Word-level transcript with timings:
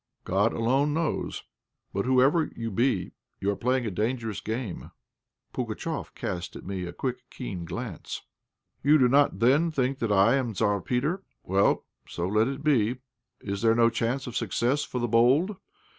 "God 0.23 0.51
alone 0.51 0.95
knows; 0.95 1.43
but 1.93 2.05
whoever 2.05 2.49
you 2.55 2.71
be, 2.71 3.11
you 3.39 3.51
are 3.51 3.55
playing 3.55 3.85
a 3.85 3.91
dangerous 3.91 4.41
game." 4.41 4.89
Pugatchéf 5.53 6.15
cast 6.15 6.55
at 6.55 6.65
me 6.65 6.87
a 6.87 6.91
quick, 6.91 7.29
keen 7.29 7.65
glance. 7.65 8.23
"You 8.81 8.97
do 8.97 9.07
not 9.07 9.37
then 9.37 9.69
think 9.69 9.99
that 9.99 10.11
I 10.11 10.33
am 10.37 10.47
the 10.47 10.53
Tzar 10.55 10.81
Peter? 10.81 11.21
Well, 11.43 11.85
so 12.09 12.27
let 12.27 12.47
it 12.47 12.63
be. 12.63 12.97
Is 13.41 13.61
there 13.61 13.75
no 13.75 13.91
chance 13.91 14.25
of 14.25 14.35
success 14.35 14.83
for 14.83 14.97
the 14.97 15.07
bold? 15.07 15.57